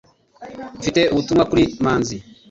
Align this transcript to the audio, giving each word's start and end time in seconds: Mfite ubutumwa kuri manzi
Mfite 0.79 1.01
ubutumwa 1.11 1.43
kuri 1.49 1.63
manzi 1.83 2.15